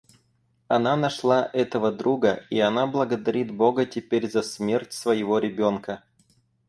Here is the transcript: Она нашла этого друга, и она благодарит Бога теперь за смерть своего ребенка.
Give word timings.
Она 0.67 0.95
нашла 0.97 1.47
этого 1.53 1.91
друга, 1.91 2.43
и 2.49 2.59
она 2.59 2.87
благодарит 2.87 3.55
Бога 3.55 3.85
теперь 3.85 4.27
за 4.31 4.41
смерть 4.41 4.93
своего 4.93 5.37
ребенка. 5.37 6.03